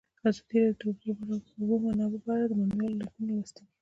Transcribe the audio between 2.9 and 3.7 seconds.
لیکونه لوستي.